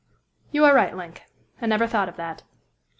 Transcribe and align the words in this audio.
"You 0.51 0.65
are 0.65 0.73
right, 0.73 0.97
Link. 0.97 1.25
I 1.61 1.67
never 1.67 1.85
thought 1.85 2.09
of 2.09 2.15
that." 2.15 2.41